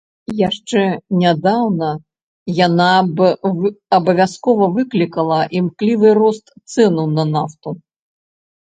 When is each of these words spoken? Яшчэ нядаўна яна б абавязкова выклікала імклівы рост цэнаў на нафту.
Яшчэ 0.37 0.81
нядаўна 1.23 1.89
яна 2.61 2.89
б 3.19 3.29
абавязкова 3.99 4.71
выклікала 4.79 5.39
імклівы 5.61 6.09
рост 6.23 6.45
цэнаў 6.71 7.07
на 7.21 7.33
нафту. 7.39 7.69